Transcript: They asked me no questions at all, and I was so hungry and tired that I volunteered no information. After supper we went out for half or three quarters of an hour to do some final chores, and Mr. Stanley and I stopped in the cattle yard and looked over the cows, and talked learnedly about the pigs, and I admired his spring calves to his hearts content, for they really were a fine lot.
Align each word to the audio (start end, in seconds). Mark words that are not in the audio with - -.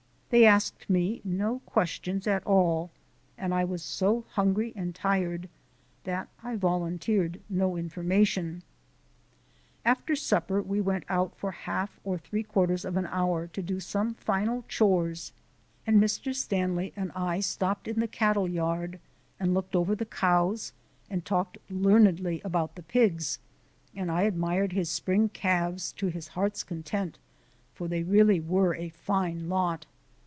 They 0.31 0.45
asked 0.45 0.89
me 0.89 1.19
no 1.25 1.59
questions 1.65 2.25
at 2.25 2.45
all, 2.47 2.89
and 3.37 3.53
I 3.53 3.65
was 3.65 3.83
so 3.83 4.23
hungry 4.29 4.71
and 4.77 4.95
tired 4.95 5.49
that 6.05 6.29
I 6.41 6.55
volunteered 6.55 7.41
no 7.49 7.75
information. 7.75 8.63
After 9.83 10.15
supper 10.15 10.61
we 10.61 10.79
went 10.79 11.03
out 11.09 11.35
for 11.35 11.51
half 11.51 11.99
or 12.05 12.17
three 12.17 12.43
quarters 12.43 12.85
of 12.85 12.95
an 12.95 13.07
hour 13.07 13.47
to 13.47 13.61
do 13.61 13.81
some 13.81 14.13
final 14.13 14.63
chores, 14.69 15.33
and 15.85 16.01
Mr. 16.01 16.33
Stanley 16.33 16.93
and 16.95 17.11
I 17.13 17.41
stopped 17.41 17.85
in 17.85 17.99
the 17.99 18.07
cattle 18.07 18.47
yard 18.47 19.01
and 19.37 19.53
looked 19.53 19.75
over 19.75 19.95
the 19.95 20.05
cows, 20.05 20.71
and 21.09 21.25
talked 21.25 21.57
learnedly 21.69 22.39
about 22.45 22.75
the 22.75 22.83
pigs, 22.83 23.39
and 23.93 24.09
I 24.09 24.21
admired 24.21 24.71
his 24.71 24.89
spring 24.89 25.27
calves 25.27 25.91
to 25.91 26.07
his 26.07 26.29
hearts 26.29 26.63
content, 26.63 27.17
for 27.73 27.89
they 27.89 28.03
really 28.03 28.39
were 28.39 28.73
a 28.75 28.87
fine 28.87 29.49
lot. 29.49 29.87